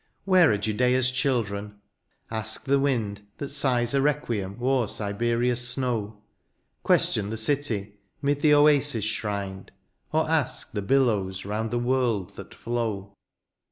Where 0.25 0.51
are 0.51 0.57
Judea^s 0.57 1.13
children? 1.13 1.75
Ask 2.31 2.63
the 2.65 2.79
wind 2.79 3.21
That 3.37 3.49
sighs 3.49 3.93
a 3.93 4.01
requiem 4.01 4.55
o^er 4.55 4.89
Siberia's 4.89 5.67
snow. 5.67 6.23
Question 6.81 7.29
the 7.29 7.37
city, 7.37 7.99
'mid 8.19 8.41
the 8.41 8.55
Oasis 8.55 9.05
shrined, 9.05 9.71
Or 10.11 10.27
ask 10.27 10.71
the 10.71 10.81
billows 10.81 11.45
round 11.45 11.69
the 11.69 11.77
world 11.77 12.31
that 12.35 12.55
flow. 12.55 13.13